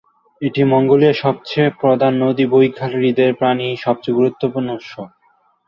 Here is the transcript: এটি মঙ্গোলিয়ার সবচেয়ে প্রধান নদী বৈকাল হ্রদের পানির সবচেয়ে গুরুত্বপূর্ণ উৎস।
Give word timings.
এটি 0.41 0.61
মঙ্গোলিয়ার 0.71 1.21
সবচেয়ে 1.23 1.67
প্রধান 1.81 2.13
নদী 2.23 2.45
বৈকাল 2.53 2.91
হ্রদের 2.95 3.31
পানির 3.41 3.81
সবচেয়ে 3.85 4.17
গুরুত্বপূর্ণ 4.19 4.67
উৎস। 4.73 4.91